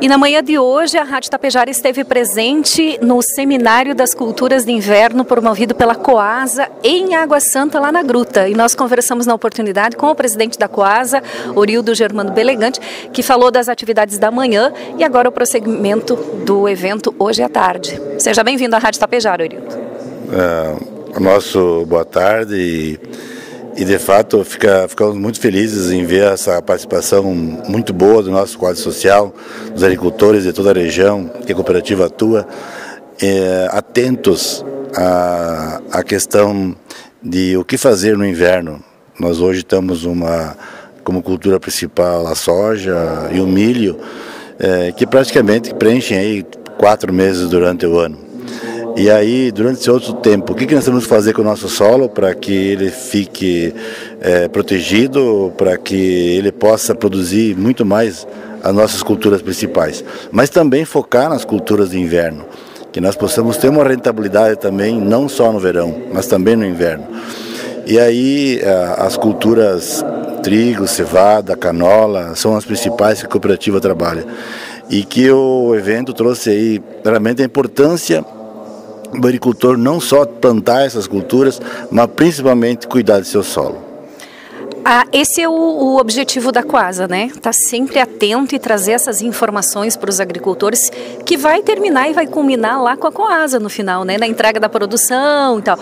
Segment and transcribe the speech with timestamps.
[0.00, 4.72] E na manhã de hoje, a Rádio Tapejara esteve presente no Seminário das Culturas de
[4.72, 8.48] Inverno, promovido pela Coasa, em Água Santa, lá na Gruta.
[8.48, 11.22] E nós conversamos na oportunidade com o presidente da Coasa,
[11.54, 12.80] Orildo Germano Belegante,
[13.12, 18.00] que falou das atividades da manhã e agora o prosseguimento do evento hoje à tarde.
[18.18, 19.68] Seja bem-vindo à Rádio Tapejara, Orildo.
[20.32, 23.00] É, nosso boa tarde e
[23.76, 28.58] e de fato fica, ficamos muito felizes em ver essa participação muito boa do nosso
[28.58, 29.34] quadro social,
[29.72, 32.46] dos agricultores de toda a região que a cooperativa atua,
[33.20, 34.64] é, atentos
[34.96, 36.74] à, à questão
[37.22, 38.82] de o que fazer no inverno.
[39.18, 40.56] Nós hoje temos uma
[41.04, 43.98] como cultura principal a soja e o milho,
[44.58, 46.46] é, que praticamente preenchem aí
[46.78, 48.29] quatro meses durante o ano.
[49.00, 51.44] E aí, durante esse outro tempo, o que, que nós temos que fazer com o
[51.44, 53.74] nosso solo para que ele fique
[54.20, 55.96] é, protegido, para que
[56.36, 58.28] ele possa produzir muito mais
[58.62, 62.44] as nossas culturas principais, mas também focar nas culturas de inverno,
[62.92, 67.06] que nós possamos ter uma rentabilidade também, não só no verão, mas também no inverno.
[67.86, 68.60] E aí,
[68.98, 70.04] as culturas
[70.42, 74.26] trigo, cevada, canola, são as principais que a cooperativa trabalha.
[74.90, 78.22] E que o evento trouxe aí realmente a importância
[79.12, 83.90] o agricultor não só plantar essas culturas, mas principalmente cuidar de seu solo.
[84.84, 87.26] Ah, esse é o, o, objetivo da Quasa, né?
[87.26, 90.90] Estar tá sempre atento e trazer essas informações para os agricultores,
[91.26, 94.16] que vai terminar e vai culminar lá com a Coasa no final, né?
[94.16, 95.78] Na entrega da produção e tal.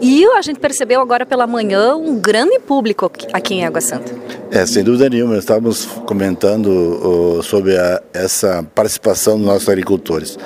[0.00, 4.12] E a gente percebeu agora pela manhã um grande público aqui em Água Santa.
[4.50, 5.38] É, sem dúvida nenhuma.
[5.38, 10.38] Estávamos comentando sobre a, essa participação dos nossos agricultores.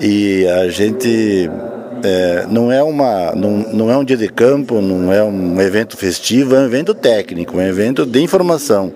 [0.00, 1.50] E a gente
[2.02, 5.96] é, não é uma não, não é um dia de campo, não é um evento
[5.96, 8.92] festivo, é um evento técnico, é um evento de informação.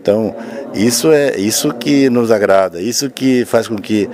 [0.00, 0.34] Então
[0.74, 4.08] isso é isso que nos agrada, isso que faz com que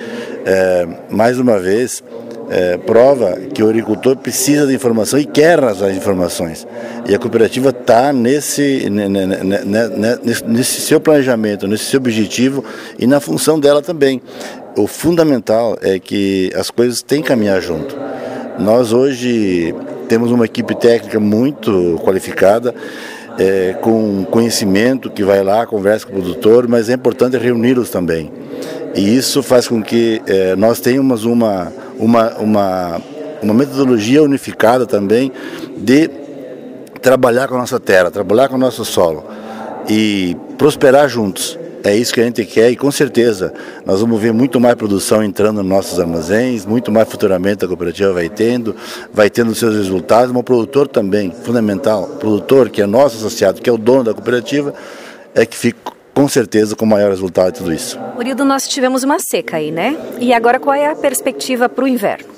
[0.45, 2.02] é, mais uma vez
[2.50, 6.67] é, prova que o agricultor precisa de informação e quer as informações.
[7.08, 12.64] E a cooperativa está nesse, nesse, nesse seu planejamento, nesse seu objetivo
[12.98, 14.20] e na função dela também.
[14.77, 17.96] O fundamental é que as coisas têm que caminhar junto.
[18.58, 19.74] Nós hoje
[20.08, 22.74] temos uma equipe técnica muito qualificada,
[23.39, 28.30] é, com conhecimento que vai lá, conversa com o produtor, mas é importante reuni-los também.
[28.95, 33.01] E isso faz com que é, nós tenhamos uma uma, uma,
[33.42, 35.33] uma metodologia unificada também
[35.77, 36.11] de
[37.01, 39.24] trabalhar com a nossa terra, trabalhar com o nosso solo
[39.89, 41.58] e prosperar juntos.
[41.84, 43.52] É isso que a gente quer e com certeza
[43.84, 48.11] nós vamos ver muito mais produção entrando nos nossos armazéns, muito mais futuramente a cooperativa
[48.11, 48.74] vai tendo,
[49.12, 53.61] vai tendo seus resultados, mas o produtor também, fundamental, o produtor que é nosso associado,
[53.61, 54.72] que é o dono da cooperativa,
[55.34, 57.98] é que fica com certeza com maior resultado de tudo isso.
[58.14, 59.95] Murilo, nós tivemos uma seca aí, né?
[60.18, 62.33] E agora qual é a perspectiva para o inverno?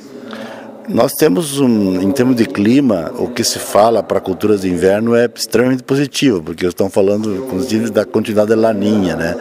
[0.88, 5.16] Nós temos, um, em termos de clima, o que se fala para culturas de inverno
[5.16, 9.36] é extremamente positivo, porque estão falando, inclusive, da continuidade da laninha, né?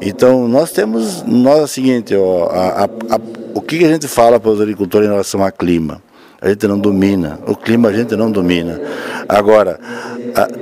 [0.00, 3.20] Então, nós temos, nós é o seguinte, ó, a, a, a,
[3.54, 6.02] o que a gente fala para os agricultores em relação ao clima?
[6.40, 8.80] A gente não domina, o clima a gente não domina.
[9.28, 9.78] Agora,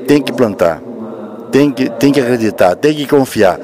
[0.07, 0.83] tem que plantar,
[1.51, 3.59] tem que, tem que acreditar, tem que confiar,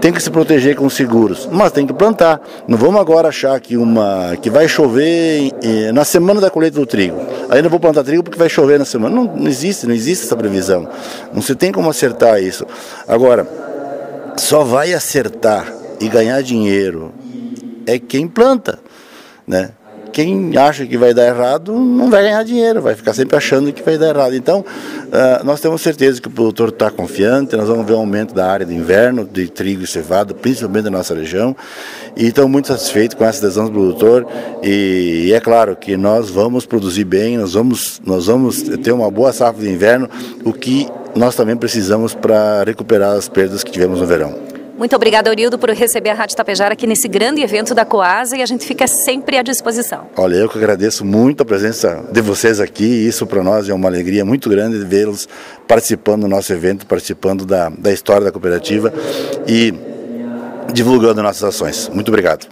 [0.00, 2.40] tem que se proteger com seguros, mas tem que plantar.
[2.66, 5.52] Não vamos agora achar que, uma, que vai chover
[5.92, 7.20] na semana da colheita do trigo.
[7.48, 9.14] Aí não vou plantar trigo porque vai chover na semana.
[9.14, 10.88] Não, não existe, não existe essa previsão.
[11.32, 12.66] Não se tem como acertar isso.
[13.06, 13.46] Agora,
[14.36, 17.12] só vai acertar e ganhar dinheiro
[17.86, 18.78] é quem planta,
[19.46, 19.70] né?
[20.12, 23.82] Quem acha que vai dar errado não vai ganhar dinheiro, vai ficar sempre achando que
[23.82, 24.34] vai dar errado.
[24.34, 28.34] Então, uh, nós temos certeza que o produtor está confiante, nós vamos ver um aumento
[28.34, 31.56] da área de inverno, de trigo e cevada, principalmente na nossa região,
[32.16, 34.26] e estamos muito satisfeitos com essa adesão do produtor,
[34.62, 39.10] e, e, é claro que nós vamos produzir bem, nós vamos, nós vamos ter uma
[39.10, 40.08] boa safra de inverno,
[40.44, 44.49] o que nós também precisamos para recuperar as perdas que tivemos no verão.
[44.80, 48.40] Muito obrigada, Aurildo, por receber a Rádio Tapejara aqui nesse grande evento da Coasa e
[48.40, 50.06] a gente fica sempre à disposição.
[50.16, 53.90] Olha, eu que agradeço muito a presença de vocês aqui isso para nós é uma
[53.90, 55.28] alegria muito grande vê-los
[55.68, 58.90] participando do nosso evento, participando da, da história da cooperativa
[59.46, 59.74] e
[60.72, 61.90] divulgando nossas ações.
[61.92, 62.48] Muito obrigado.